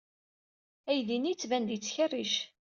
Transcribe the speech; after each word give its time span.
Aydi-nni 0.89 1.29
yettban-d 1.29 1.69
yettkerric. 1.73 2.33